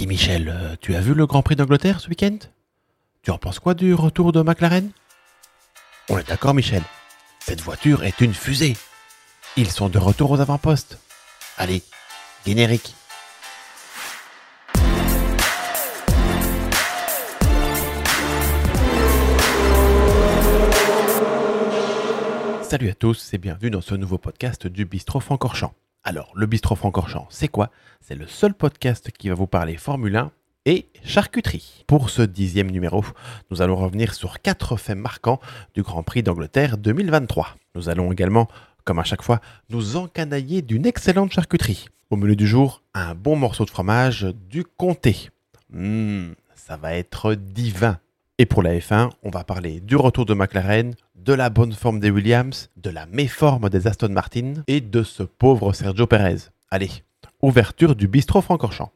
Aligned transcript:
Dis 0.00 0.06
Michel, 0.06 0.48
euh, 0.48 0.76
tu 0.80 0.94
as 0.94 1.00
vu 1.02 1.12
le 1.12 1.26
Grand 1.26 1.42
Prix 1.42 1.56
d'Angleterre 1.56 2.00
ce 2.00 2.08
week-end? 2.08 2.38
Tu 3.22 3.30
en 3.30 3.36
penses 3.36 3.58
quoi 3.58 3.74
du 3.74 3.92
retour 3.92 4.32
de 4.32 4.40
McLaren? 4.40 4.92
On 6.08 6.16
est 6.16 6.26
d'accord 6.26 6.54
Michel, 6.54 6.82
cette 7.38 7.60
voiture 7.60 8.02
est 8.02 8.22
une 8.22 8.32
fusée. 8.32 8.78
Ils 9.58 9.70
sont 9.70 9.90
de 9.90 9.98
retour 9.98 10.30
aux 10.30 10.40
avant-postes. 10.40 10.98
Allez, 11.58 11.82
générique. 12.46 12.94
Salut 22.62 22.88
à 22.88 22.94
tous 22.94 23.34
et 23.34 23.38
bienvenue 23.38 23.70
dans 23.70 23.82
ce 23.82 23.94
nouveau 23.94 24.16
podcast 24.16 24.66
du 24.66 24.86
Bistro 24.86 25.20
Francorchamps. 25.20 25.74
Alors, 26.02 26.32
le 26.34 26.46
Bistro 26.46 26.76
Francorchamps, 26.76 27.26
c'est 27.28 27.48
quoi? 27.48 27.70
C'est 28.00 28.14
le 28.14 28.26
seul 28.26 28.54
podcast 28.54 29.10
qui 29.10 29.28
va 29.28 29.34
vous 29.34 29.46
parler 29.46 29.76
Formule 29.76 30.16
1 30.16 30.30
et 30.64 30.88
charcuterie. 31.04 31.84
Pour 31.86 32.08
ce 32.08 32.22
dixième 32.22 32.70
numéro, 32.70 33.04
nous 33.50 33.60
allons 33.60 33.76
revenir 33.76 34.14
sur 34.14 34.40
quatre 34.40 34.78
faits 34.78 34.96
marquants 34.96 35.40
du 35.74 35.82
Grand 35.82 36.02
Prix 36.02 36.22
d'Angleterre 36.22 36.78
2023. 36.78 37.54
Nous 37.74 37.90
allons 37.90 38.10
également, 38.12 38.48
comme 38.84 38.98
à 38.98 39.04
chaque 39.04 39.20
fois, 39.20 39.40
nous 39.68 39.96
encanailler 39.96 40.62
d'une 40.62 40.86
excellente 40.86 41.32
charcuterie. 41.32 41.84
Au 42.08 42.16
menu 42.16 42.34
du 42.34 42.46
jour, 42.46 42.82
un 42.94 43.14
bon 43.14 43.36
morceau 43.36 43.66
de 43.66 43.70
fromage 43.70 44.26
du 44.48 44.64
comté. 44.64 45.28
Mmh, 45.68 46.30
ça 46.56 46.78
va 46.78 46.94
être 46.94 47.34
divin. 47.34 47.98
Et 48.40 48.46
pour 48.46 48.62
la 48.62 48.72
F1, 48.72 49.10
on 49.22 49.28
va 49.28 49.44
parler 49.44 49.80
du 49.80 49.96
retour 49.96 50.24
de 50.24 50.32
McLaren, 50.32 50.94
de 51.14 51.34
la 51.34 51.50
bonne 51.50 51.74
forme 51.74 52.00
des 52.00 52.08
Williams, 52.08 52.70
de 52.78 52.88
la 52.88 53.04
méforme 53.04 53.68
des 53.68 53.86
Aston 53.86 54.08
Martin 54.08 54.54
et 54.66 54.80
de 54.80 55.02
ce 55.02 55.22
pauvre 55.22 55.74
Sergio 55.74 56.06
Perez. 56.06 56.48
Allez, 56.70 56.88
ouverture 57.42 57.94
du 57.94 58.08
bistrot 58.08 58.40
Francorchamps. 58.40 58.92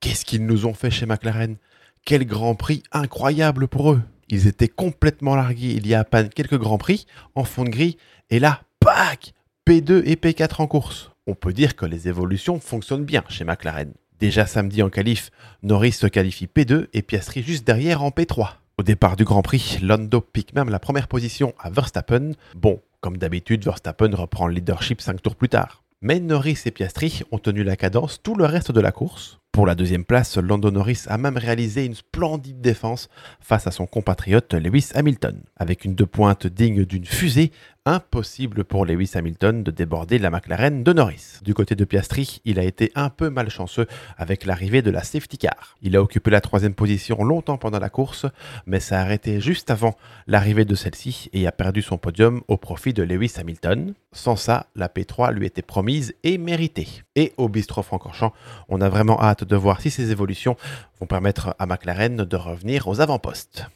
Qu'est-ce 0.00 0.24
qu'ils 0.24 0.46
nous 0.46 0.64
ont 0.64 0.72
fait 0.72 0.90
chez 0.90 1.04
McLaren? 1.04 1.56
Quel 2.06 2.24
grand 2.24 2.54
prix 2.54 2.82
incroyable 2.90 3.68
pour 3.68 3.92
eux 3.92 4.00
Ils 4.30 4.46
étaient 4.46 4.66
complètement 4.66 5.36
largués 5.36 5.74
il 5.76 5.86
y 5.86 5.92
a 5.92 6.00
à 6.00 6.04
peine 6.04 6.30
quelques 6.30 6.56
grands 6.56 6.78
prix 6.78 7.04
en 7.34 7.44
fond 7.44 7.64
de 7.64 7.68
grille 7.68 7.98
et 8.30 8.38
là, 8.38 8.62
pac 8.80 9.34
P2 9.66 10.04
et 10.06 10.14
P4 10.14 10.62
en 10.62 10.68
course. 10.68 11.10
On 11.26 11.34
peut 11.34 11.52
dire 11.52 11.76
que 11.76 11.84
les 11.84 12.08
évolutions 12.08 12.60
fonctionnent 12.60 13.04
bien 13.04 13.24
chez 13.28 13.44
McLaren. 13.44 13.92
Déjà 14.20 14.46
samedi 14.46 14.82
en 14.82 14.90
qualif, 14.90 15.30
Norris 15.62 15.92
se 15.92 16.08
qualifie 16.08 16.46
P2 16.46 16.88
et 16.92 17.02
Piastri 17.02 17.42
juste 17.42 17.64
derrière 17.64 18.02
en 18.02 18.10
P3. 18.10 18.54
Au 18.76 18.82
départ 18.82 19.14
du 19.14 19.22
Grand 19.24 19.42
Prix, 19.42 19.78
Lando 19.80 20.20
pique 20.20 20.54
même 20.54 20.70
la 20.70 20.80
première 20.80 21.06
position 21.06 21.54
à 21.60 21.70
Verstappen. 21.70 22.32
Bon, 22.56 22.80
comme 23.00 23.16
d'habitude, 23.16 23.64
Verstappen 23.64 24.10
reprend 24.14 24.48
le 24.48 24.54
leadership 24.54 25.00
5 25.00 25.22
tours 25.22 25.36
plus 25.36 25.48
tard. 25.48 25.84
Mais 26.00 26.18
Norris 26.18 26.58
et 26.64 26.72
Piastri 26.72 27.22
ont 27.30 27.38
tenu 27.38 27.62
la 27.62 27.76
cadence 27.76 28.20
tout 28.22 28.34
le 28.34 28.44
reste 28.44 28.72
de 28.72 28.80
la 28.80 28.90
course. 28.90 29.38
Pour 29.52 29.66
la 29.66 29.74
deuxième 29.74 30.04
place, 30.04 30.36
Lando 30.36 30.70
Norris 30.70 31.02
a 31.06 31.18
même 31.18 31.36
réalisé 31.36 31.84
une 31.84 31.94
splendide 31.94 32.60
défense 32.60 33.08
face 33.40 33.66
à 33.66 33.72
son 33.72 33.86
compatriote 33.86 34.54
Lewis 34.54 34.90
Hamilton. 34.94 35.42
Avec 35.56 35.84
une 35.84 35.96
deux 35.96 36.06
pointes 36.06 36.46
digne 36.46 36.84
d'une 36.84 37.04
fusée, 37.04 37.50
impossible 37.88 38.64
pour 38.64 38.84
Lewis 38.84 39.12
Hamilton 39.14 39.62
de 39.62 39.70
déborder 39.70 40.18
la 40.18 40.28
McLaren 40.28 40.84
de 40.84 40.92
Norris. 40.92 41.38
Du 41.42 41.54
côté 41.54 41.74
de 41.74 41.84
Piastri, 41.86 42.42
il 42.44 42.58
a 42.58 42.62
été 42.62 42.92
un 42.94 43.08
peu 43.08 43.30
malchanceux 43.30 43.86
avec 44.18 44.44
l'arrivée 44.44 44.82
de 44.82 44.90
la 44.90 45.02
safety 45.02 45.38
car. 45.38 45.76
Il 45.80 45.96
a 45.96 46.02
occupé 46.02 46.30
la 46.30 46.42
troisième 46.42 46.74
position 46.74 47.24
longtemps 47.24 47.56
pendant 47.56 47.78
la 47.78 47.88
course, 47.88 48.26
mais 48.66 48.78
s'est 48.78 48.94
arrêté 48.94 49.40
juste 49.40 49.70
avant 49.70 49.96
l'arrivée 50.26 50.66
de 50.66 50.74
celle-ci 50.74 51.30
et 51.32 51.46
a 51.46 51.52
perdu 51.52 51.80
son 51.80 51.96
podium 51.96 52.42
au 52.46 52.58
profit 52.58 52.92
de 52.92 53.02
Lewis 53.02 53.32
Hamilton. 53.38 53.94
Sans 54.12 54.36
ça, 54.36 54.66
la 54.76 54.88
P3 54.88 55.32
lui 55.32 55.46
était 55.46 55.62
promise 55.62 56.14
et 56.24 56.36
méritée. 56.36 56.88
Et 57.16 57.32
au 57.38 57.48
Bistro 57.48 57.82
Francorchamps, 57.82 58.34
on 58.68 58.82
a 58.82 58.90
vraiment 58.90 59.20
hâte 59.22 59.44
de 59.44 59.56
voir 59.56 59.80
si 59.80 59.90
ces 59.90 60.10
évolutions 60.10 60.56
vont 61.00 61.06
permettre 61.06 61.56
à 61.58 61.64
McLaren 61.64 62.16
de 62.16 62.36
revenir 62.36 62.86
aux 62.86 63.00
avant-postes. 63.00 63.66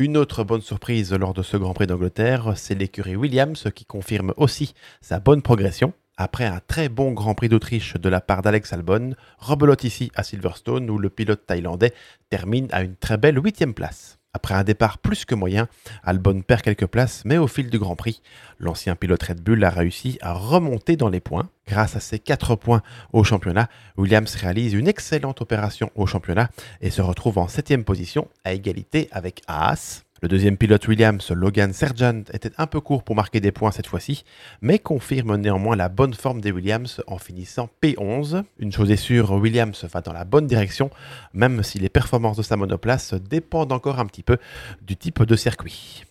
Une 0.00 0.16
autre 0.16 0.42
bonne 0.42 0.60
surprise 0.60 1.12
lors 1.12 1.34
de 1.34 1.44
ce 1.44 1.56
Grand 1.56 1.72
Prix 1.72 1.86
d'Angleterre, 1.86 2.54
c'est 2.56 2.74
l'écurie 2.74 3.14
Williams 3.14 3.68
qui 3.72 3.84
confirme 3.84 4.34
aussi 4.36 4.74
sa 5.00 5.20
bonne 5.20 5.40
progression. 5.40 5.92
Après 6.16 6.46
un 6.46 6.58
très 6.66 6.88
bon 6.88 7.12
Grand 7.12 7.36
Prix 7.36 7.48
d'Autriche 7.48 7.94
de 7.94 8.08
la 8.08 8.20
part 8.20 8.42
d'Alex 8.42 8.72
Albon, 8.72 9.14
rebelote 9.38 9.84
ici 9.84 10.10
à 10.16 10.24
Silverstone 10.24 10.90
où 10.90 10.98
le 10.98 11.10
pilote 11.10 11.46
thaïlandais 11.46 11.94
termine 12.28 12.66
à 12.72 12.82
une 12.82 12.96
très 12.96 13.18
belle 13.18 13.38
huitième 13.38 13.72
place. 13.72 14.18
Après 14.34 14.54
un 14.54 14.64
départ 14.64 14.98
plus 14.98 15.24
que 15.24 15.36
moyen, 15.36 15.68
Albon 16.02 16.42
perd 16.42 16.62
quelques 16.62 16.86
places, 16.86 17.22
mais 17.24 17.38
au 17.38 17.46
fil 17.46 17.70
du 17.70 17.78
Grand 17.78 17.94
Prix, 17.94 18.20
l'ancien 18.58 18.96
pilote 18.96 19.22
Red 19.22 19.40
Bull 19.40 19.62
a 19.62 19.70
réussi 19.70 20.18
à 20.20 20.32
remonter 20.32 20.96
dans 20.96 21.08
les 21.08 21.20
points. 21.20 21.48
Grâce 21.68 21.96
à 21.96 22.00
ses 22.00 22.18
4 22.18 22.56
points 22.56 22.82
au 23.12 23.24
championnat, 23.24 23.68
Williams 23.96 24.34
réalise 24.34 24.74
une 24.74 24.88
excellente 24.88 25.40
opération 25.40 25.90
au 25.94 26.06
championnat 26.06 26.50
et 26.80 26.90
se 26.90 27.00
retrouve 27.00 27.38
en 27.38 27.48
7 27.48 27.84
position 27.84 28.28
à 28.44 28.52
égalité 28.52 29.08
avec 29.12 29.40
Haas. 29.46 30.03
Le 30.24 30.28
deuxième 30.28 30.56
pilote 30.56 30.88
Williams, 30.88 31.30
Logan 31.32 31.74
Sergeant, 31.74 32.22
était 32.32 32.52
un 32.56 32.66
peu 32.66 32.80
court 32.80 33.02
pour 33.02 33.14
marquer 33.14 33.40
des 33.40 33.52
points 33.52 33.72
cette 33.72 33.86
fois-ci, 33.86 34.24
mais 34.62 34.78
confirme 34.78 35.36
néanmoins 35.36 35.76
la 35.76 35.90
bonne 35.90 36.14
forme 36.14 36.40
des 36.40 36.50
Williams 36.50 37.02
en 37.06 37.18
finissant 37.18 37.68
P11. 37.82 38.42
Une 38.58 38.72
chose 38.72 38.90
est 38.90 38.96
sûre, 38.96 39.32
Williams 39.32 39.84
va 39.84 40.00
dans 40.00 40.14
la 40.14 40.24
bonne 40.24 40.46
direction, 40.46 40.88
même 41.34 41.62
si 41.62 41.78
les 41.78 41.90
performances 41.90 42.38
de 42.38 42.42
sa 42.42 42.56
monoplace 42.56 43.12
dépendent 43.12 43.72
encore 43.72 43.98
un 43.98 44.06
petit 44.06 44.22
peu 44.22 44.38
du 44.80 44.96
type 44.96 45.22
de 45.24 45.36
circuit. 45.36 46.04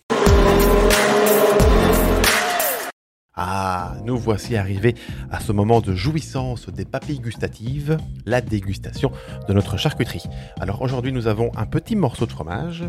Ah, 3.34 3.96
nous 4.04 4.16
voici 4.16 4.56
arrivés 4.56 4.94
à 5.32 5.40
ce 5.40 5.50
moment 5.50 5.80
de 5.80 5.92
jouissance 5.92 6.68
des 6.68 6.84
papilles 6.84 7.18
gustatives, 7.18 7.96
la 8.26 8.40
dégustation 8.40 9.10
de 9.48 9.52
notre 9.52 9.76
charcuterie. 9.76 10.22
Alors 10.60 10.82
aujourd'hui 10.82 11.10
nous 11.10 11.26
avons 11.26 11.50
un 11.56 11.66
petit 11.66 11.96
morceau 11.96 12.26
de 12.26 12.30
fromage 12.30 12.84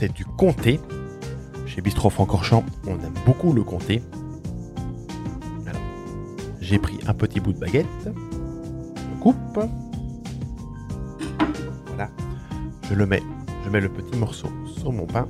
c'est 0.00 0.12
du 0.14 0.24
comté. 0.24 0.80
Chez 1.66 1.82
Bistro 1.82 2.08
Francorchamps, 2.08 2.64
on 2.86 2.94
aime 2.94 3.14
beaucoup 3.26 3.52
le 3.52 3.62
comté. 3.62 4.02
J'ai 6.58 6.78
pris 6.78 6.98
un 7.06 7.12
petit 7.12 7.38
bout 7.38 7.52
de 7.52 7.58
baguette. 7.58 7.86
Je 8.04 9.20
coupe. 9.20 9.36
Voilà. 11.88 12.08
Je 12.88 12.94
le 12.94 13.06
mets. 13.06 13.22
Je 13.64 13.70
mets 13.70 13.80
le 13.80 13.90
petit 13.90 14.16
morceau 14.16 14.48
sur 14.78 14.90
mon 14.90 15.04
pain. 15.04 15.28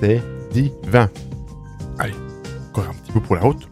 C'est 0.00 0.22
divin. 0.52 1.08
Allez, 1.98 2.14
encore 2.70 2.88
un 2.88 2.94
petit 2.94 3.12
peu 3.12 3.20
pour 3.20 3.36
la 3.36 3.42
route. 3.42 3.68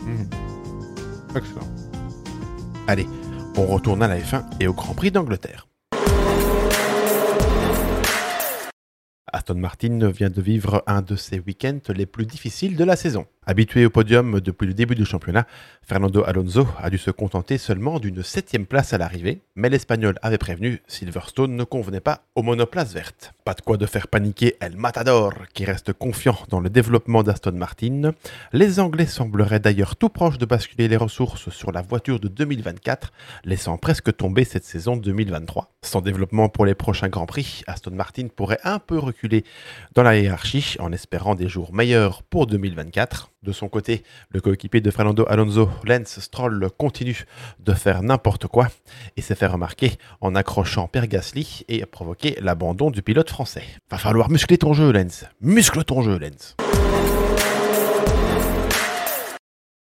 Mmh. 0.00 1.36
Excellent. 1.36 1.68
Allez, 2.86 3.06
on 3.56 3.66
retourne 3.66 4.02
à 4.02 4.08
la 4.08 4.18
F1 4.18 4.44
et 4.60 4.66
au 4.66 4.72
Grand 4.72 4.94
Prix 4.94 5.10
d'Angleterre. 5.10 5.68
Aston 9.32 9.54
Martin 9.54 10.10
vient 10.10 10.30
de 10.30 10.40
vivre 10.40 10.82
un 10.86 11.02
de 11.02 11.16
ses 11.16 11.40
week-ends 11.40 11.80
les 11.88 12.06
plus 12.06 12.26
difficiles 12.26 12.76
de 12.76 12.84
la 12.84 12.96
saison. 12.96 13.26
Habitué 13.46 13.84
au 13.84 13.90
podium 13.90 14.40
depuis 14.40 14.66
le 14.66 14.72
début 14.72 14.94
du 14.94 15.04
championnat, 15.04 15.46
Fernando 15.82 16.24
Alonso 16.24 16.66
a 16.78 16.88
dû 16.88 16.96
se 16.96 17.10
contenter 17.10 17.58
seulement 17.58 18.00
d'une 18.00 18.22
septième 18.22 18.64
place 18.64 18.94
à 18.94 18.98
l'arrivée, 18.98 19.42
mais 19.54 19.68
l'Espagnol 19.68 20.18
avait 20.22 20.38
prévenu, 20.38 20.80
Silverstone 20.86 21.54
ne 21.54 21.64
convenait 21.64 22.00
pas 22.00 22.22
aux 22.36 22.42
monoplaces 22.42 22.94
vertes. 22.94 23.34
Pas 23.44 23.52
de 23.52 23.60
quoi 23.60 23.76
de 23.76 23.84
faire 23.84 24.08
paniquer 24.08 24.56
El 24.60 24.78
Matador, 24.78 25.34
qui 25.52 25.66
reste 25.66 25.92
confiant 25.92 26.38
dans 26.48 26.60
le 26.60 26.70
développement 26.70 27.22
d'Aston 27.22 27.52
Martin. 27.52 28.12
Les 28.54 28.80
Anglais 28.80 29.04
sembleraient 29.04 29.60
d'ailleurs 29.60 29.96
tout 29.96 30.08
proches 30.08 30.38
de 30.38 30.46
basculer 30.46 30.88
les 30.88 30.96
ressources 30.96 31.50
sur 31.50 31.70
la 31.70 31.82
voiture 31.82 32.20
de 32.20 32.28
2024, 32.28 33.12
laissant 33.44 33.76
presque 33.76 34.16
tomber 34.16 34.44
cette 34.44 34.64
saison 34.64 34.96
2023. 34.96 35.70
Sans 35.82 36.00
développement 36.00 36.48
pour 36.48 36.64
les 36.64 36.74
prochains 36.74 37.10
Grands 37.10 37.26
Prix, 37.26 37.62
Aston 37.66 37.90
Martin 37.90 38.28
pourrait 38.34 38.60
un 38.64 38.78
peu 38.78 38.98
reculer 38.98 39.44
dans 39.94 40.02
la 40.02 40.16
hiérarchie 40.16 40.76
en 40.78 40.92
espérant 40.92 41.34
des 41.34 41.48
jours 41.48 41.74
meilleurs 41.74 42.22
pour 42.22 42.46
2024. 42.46 43.33
De 43.44 43.52
son 43.52 43.68
côté, 43.68 44.02
le 44.30 44.40
coéquipier 44.40 44.80
de 44.80 44.90
Fernando 44.90 45.26
Alonso, 45.28 45.68
Lance 45.84 46.18
Stroll, 46.18 46.66
continue 46.78 47.26
de 47.58 47.74
faire 47.74 48.02
n'importe 48.02 48.46
quoi 48.46 48.68
et 49.18 49.20
s'est 49.20 49.34
fait 49.34 49.46
remarquer 49.46 49.98
en 50.22 50.34
accrochant 50.34 50.88
Per 50.88 51.06
Gasly 51.06 51.62
et 51.68 51.84
provoquer 51.84 52.38
l'abandon 52.40 52.90
du 52.90 53.02
pilote 53.02 53.28
français. 53.28 53.64
Va 53.90 53.98
falloir 53.98 54.30
muscler 54.30 54.56
ton 54.56 54.72
jeu, 54.72 54.90
Lance. 54.92 55.26
Muscle 55.42 55.84
ton 55.84 56.00
jeu, 56.00 56.18
Lance. 56.18 56.56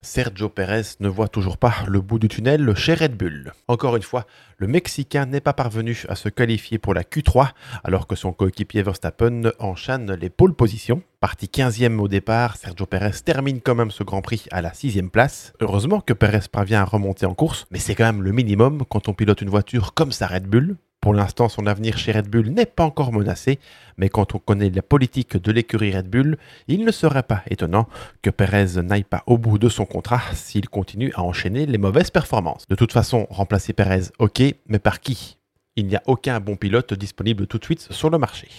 Sergio 0.02 0.48
Pérez 0.48 0.96
ne 1.02 1.10
voit 1.10 1.28
toujours 1.28 1.58
pas 1.58 1.76
le 1.86 2.00
bout 2.00 2.20
du 2.20 2.30
tunnel 2.30 2.74
chez 2.74 2.94
Red 2.94 3.18
Bull. 3.18 3.52
Encore 3.68 3.98
une 3.98 4.02
fois, 4.02 4.26
le 4.58 4.66
Mexicain 4.66 5.26
n'est 5.26 5.42
pas 5.42 5.52
parvenu 5.52 6.06
à 6.08 6.16
se 6.16 6.30
qualifier 6.30 6.78
pour 6.78 6.94
la 6.94 7.04
Q3 7.04 7.50
alors 7.84 8.08
que 8.08 8.16
son 8.16 8.32
coéquipier 8.32 8.82
Verstappen 8.82 9.52
enchaîne 9.60 10.14
les 10.14 10.30
pôles 10.30 10.54
positions. 10.54 11.04
Parti 11.20 11.48
15e 11.48 12.00
au 12.00 12.08
départ, 12.08 12.56
Sergio 12.56 12.86
Pérez 12.86 13.12
termine 13.26 13.60
quand 13.60 13.76
même 13.76 13.92
ce 13.92 14.04
Grand 14.04 14.22
Prix 14.22 14.46
à 14.52 14.62
la 14.62 14.72
6e 14.72 15.10
place. 15.10 15.52
Heureusement 15.60 16.00
que 16.00 16.14
Pérez 16.14 16.48
parvient 16.50 16.82
à 16.82 16.86
remonter 16.86 17.26
en 17.26 17.34
course, 17.34 17.66
mais 17.70 17.80
c'est 17.80 17.96
quand 17.96 18.06
même 18.06 18.24
le 18.24 18.32
minimum 18.32 18.86
quand 18.90 19.10
on 19.10 19.14
pilote 19.14 19.42
une 19.42 19.50
voiture 19.50 19.94
comme 19.94 20.14
sa 20.14 20.28
Red 20.28 20.48
Bull. 20.48 20.78
Pour 21.02 21.14
l'instant, 21.14 21.48
son 21.48 21.66
avenir 21.66 21.98
chez 21.98 22.12
Red 22.12 22.28
Bull 22.28 22.50
n'est 22.50 22.66
pas 22.66 22.84
encore 22.84 23.14
menacé, 23.14 23.60
mais 23.98 24.10
quand 24.10 24.36
on 24.36 24.40
connaît 24.40 24.70
la 24.70 24.82
politique 24.82 25.38
de 25.38 25.52
l'écurie 25.54 25.96
Red 25.96 26.10
Bull, 26.10 26.38
il 26.68 26.84
ne 26.84 26.92
serait 26.92 27.24
pas 27.24 27.42
étonnant 27.50 27.88
que 28.22 28.30
Perez 28.30 28.82
n'aille 28.82 29.06
pas 29.06 29.24
au 29.26 29.38
bout 29.38 29.58
de 29.58 29.70
son 29.70 29.86
contrat 29.86 30.22
s'il 30.34 30.68
continue 30.68 31.14
à 31.16 31.24
enchaîner 31.24 31.66
les 31.66 31.78
mauvaises 31.78 32.12
performances. 32.12 32.68
De 32.68 32.76
toute 32.76 32.92
façon, 32.92 33.28
remplacer 33.30 33.72
Perez, 33.72 34.12
ok, 34.20 34.42
mais 34.68 34.80
par 34.80 35.00
qui? 35.00 35.38
Il 35.78 35.88
n'y 35.88 35.96
a 35.96 36.04
aucun 36.06 36.42
bon 36.42 36.58
pilote 36.58 36.94
disponible 36.94 37.48
tout 37.48 37.60
de 37.60 37.64
suite 37.64 37.88
sur 37.94 38.10
le 38.10 38.18
marché. 38.18 38.50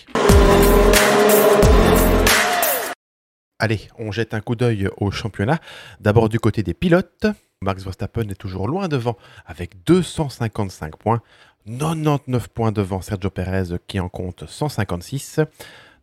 Allez, 3.58 3.88
on 3.98 4.10
jette 4.10 4.32
un 4.32 4.40
coup 4.40 4.56
d'œil 4.56 4.88
au 4.96 5.10
championnat. 5.10 5.58
D'abord 6.00 6.30
du 6.30 6.40
côté 6.40 6.62
des 6.62 6.72
pilotes. 6.72 7.26
Max 7.62 7.84
Verstappen 7.84 8.26
est 8.30 8.40
toujours 8.40 8.66
loin 8.66 8.88
devant 8.88 9.18
avec 9.44 9.84
255 9.84 10.96
points. 10.96 11.20
99 11.66 12.48
points 12.48 12.72
devant 12.72 13.02
Sergio 13.02 13.30
Perez 13.30 13.76
qui 13.86 14.00
en 14.00 14.08
compte 14.08 14.44
156. 14.46 15.40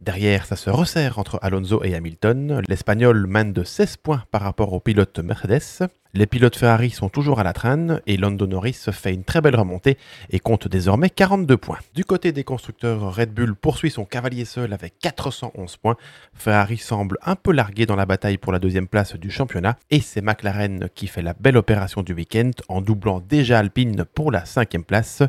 Derrière, 0.02 0.46
ça 0.46 0.56
se 0.56 0.70
resserre 0.70 1.18
entre 1.18 1.40
Alonso 1.42 1.84
et 1.84 1.96
Hamilton. 1.96 2.62
L'Espagnol 2.68 3.26
mène 3.26 3.54
de 3.54 3.64
16 3.64 3.98
points 3.98 4.24
par 4.30 4.42
rapport 4.42 4.74
au 4.74 4.80
pilote 4.80 5.18
Mercedes. 5.20 5.90
Les 6.14 6.26
pilotes 6.26 6.56
Ferrari 6.56 6.90
sont 6.90 7.10
toujours 7.10 7.40
à 7.40 7.44
la 7.44 7.54
traîne 7.54 8.02
et 8.08 8.18
Lando 8.18 8.48
Norris 8.48 8.78
fait 8.92 9.14
une 9.14 9.24
très 9.24 9.42
belle 9.42 9.56
remontée 9.56 9.98
et 10.30 10.40
compte 10.40 10.68
désormais 10.68 11.10
42 11.10 11.58
points. 11.58 11.80
Du 11.94 12.06
côté 12.06 12.32
des 12.32 12.44
constructeurs, 12.44 13.16
Red 13.16 13.34
Bull 13.34 13.56
poursuit 13.56 13.92
son 13.92 14.06
cavalier 14.06 14.46
seul 14.46 14.74
avec 14.74 15.00
411 15.00 15.78
points. 15.78 15.98
Ferrari 16.34 16.78
semble 16.78 17.18
un 17.26 17.36
peu 17.36 17.52
largué 17.52 17.86
dans 17.86 17.96
la 17.96 18.06
bataille 18.06 18.38
pour 18.38 18.52
la 18.52 18.60
deuxième 18.60 18.88
place 18.88 19.16
du 19.16 19.30
championnat 19.30 19.78
et 19.92 20.00
c'est 20.00 20.22
McLaren 20.22 20.90
qui 20.96 21.08
fait 21.08 21.22
la 21.22 21.34
belle 21.34 21.58
opération 21.58 22.04
du 22.04 22.14
week-end 22.14 22.52
en 22.70 22.82
doublant 22.82 23.20
déjà 23.20 23.60
Alpine 23.60 24.06
pour 24.06 24.32
la 24.32 24.46
cinquième 24.46 24.84
place. 24.84 25.24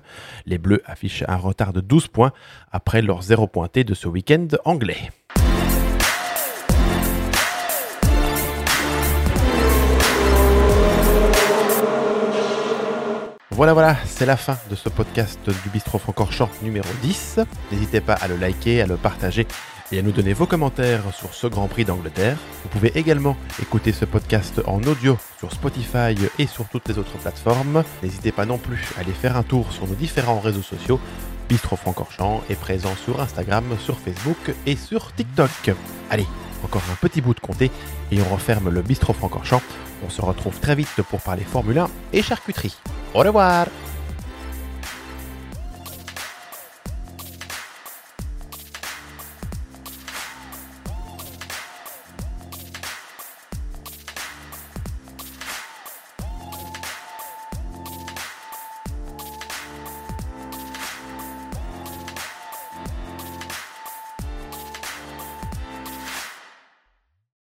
Les 0.47 0.59
Bleus 0.59 0.83
affichent 0.87 1.25
un 1.29 1.37
retard 1.37 1.73
de 1.73 1.81
12 1.81 2.09
points 2.09 2.33
après 2.71 3.03
leur 3.03 3.23
zéro 3.23 3.47
pointé 3.47 3.85
de 3.85 3.95
ce 3.95 4.09
week-end 4.09 4.49
anglais. 4.65 5.11
Voilà, 13.59 13.73
voilà, 13.73 13.97
c'est 14.07 14.25
la 14.25 14.37
fin 14.37 14.57
de 14.71 14.77
ce 14.77 14.89
podcast 14.89 15.41
du 15.45 15.71
Bistro 15.71 15.99
Francorchamps 15.99 16.49
numéro 16.63 16.87
10. 17.03 17.41
N'hésitez 17.73 18.01
pas 18.01 18.13
à 18.13 18.29
le 18.29 18.37
liker, 18.37 18.83
à 18.83 18.87
le 18.87 18.97
partager 18.97 19.49
et 19.91 19.99
à 19.99 20.03
nous 20.03 20.13
donner 20.13 20.33
vos 20.33 20.47
commentaires 20.47 21.03
sur 21.13 21.35
ce 21.35 21.49
Grand 21.49 21.67
Prix 21.67 21.85
d'Angleterre. 21.85 22.37
Vous 22.63 22.69
pouvez 22.69 22.97
également 22.97 23.37
écouter 23.61 23.91
ce 23.91 24.05
podcast 24.05 24.63
en 24.69 24.81
audio 24.85 25.19
sur 25.41 25.51
Spotify 25.51 26.15
et 26.39 26.47
sur 26.47 26.69
toutes 26.69 26.87
les 26.87 26.99
autres 26.99 27.19
plateformes. 27.19 27.83
N'hésitez 28.05 28.31
pas 28.31 28.47
non 28.47 28.59
plus 28.59 28.93
à 28.97 29.01
aller 29.01 29.11
faire 29.11 29.37
un 29.37 29.43
tour 29.43 29.73
sur 29.73 29.89
nos 29.89 29.97
différents 29.97 30.39
réseaux 30.39 30.63
sociaux. 30.63 31.01
Bistro 31.49 31.75
Francorchamps 31.75 32.45
est 32.49 32.61
présent 32.61 32.95
sur 32.95 33.21
Instagram, 33.21 33.65
sur 33.85 33.99
Facebook 33.99 34.55
et 34.67 34.77
sur 34.77 35.13
TikTok. 35.15 35.73
Allez, 36.11 36.29
encore 36.63 36.85
un 36.93 36.95
petit 36.95 37.21
bout 37.21 37.35
de 37.35 37.41
comté 37.41 37.73
et 38.13 38.23
on 38.23 38.33
referme 38.33 38.71
le 38.71 38.83
Bistro 38.83 39.13
Francorchamps. 39.15 39.63
On 40.07 40.11
se 40.11 40.23
retrouve 40.23 40.61
très 40.61 40.77
vite 40.77 41.03
pour 41.11 41.21
parler 41.21 41.43
Formule 41.43 41.79
1 41.79 41.89
et 42.13 42.23
charcuterie. 42.23 42.77
Au 43.15 43.21
revoir 43.21 43.67